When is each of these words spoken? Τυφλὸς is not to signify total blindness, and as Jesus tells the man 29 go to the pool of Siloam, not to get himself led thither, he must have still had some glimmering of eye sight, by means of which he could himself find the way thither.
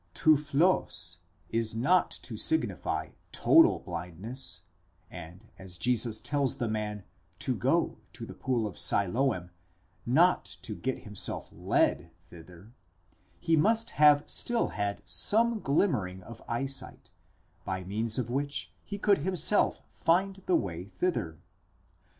Τυφλὸς 0.15 1.19
is 1.51 1.75
not 1.75 2.09
to 2.23 2.35
signify 2.35 3.09
total 3.31 3.77
blindness, 3.81 4.61
and 5.11 5.47
as 5.59 5.77
Jesus 5.77 6.19
tells 6.19 6.57
the 6.57 6.67
man 6.67 7.03
29 7.37 7.57
go 7.59 7.97
to 8.11 8.25
the 8.25 8.33
pool 8.33 8.65
of 8.65 8.79
Siloam, 8.79 9.51
not 10.03 10.43
to 10.63 10.73
get 10.73 11.01
himself 11.01 11.51
led 11.53 12.09
thither, 12.31 12.73
he 13.39 13.55
must 13.55 13.91
have 13.91 14.27
still 14.27 14.69
had 14.69 15.03
some 15.05 15.59
glimmering 15.59 16.23
of 16.23 16.41
eye 16.47 16.65
sight, 16.65 17.11
by 17.63 17.83
means 17.83 18.17
of 18.17 18.27
which 18.31 18.73
he 18.83 18.97
could 18.97 19.19
himself 19.19 19.83
find 19.91 20.41
the 20.47 20.55
way 20.55 20.85
thither. 20.97 21.37